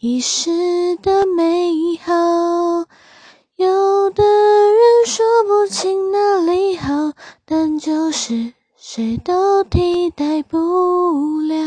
[0.00, 2.14] 遗失的美好
[3.56, 11.57] 有的人说不清哪里好但就是谁都替代不了。